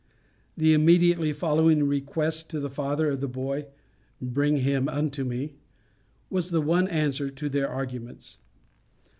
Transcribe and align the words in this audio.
The 0.57 0.73
immediately 0.73 1.31
following 1.31 1.83
request 1.87 2.49
to 2.49 2.59
the 2.59 2.71
father 2.71 3.11
of 3.11 3.21
the 3.21 3.27
boy, 3.27 3.67
"Bring 4.19 4.57
him 4.61 4.89
unto 4.89 5.23
me," 5.23 5.57
was 6.27 6.49
the 6.49 6.57
one 6.59 6.87
answer 6.87 7.29
to 7.29 7.47
their 7.49 7.69
arguments. 7.69 8.39